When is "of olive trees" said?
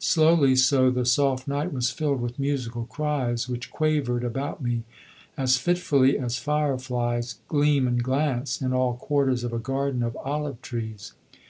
10.02-11.12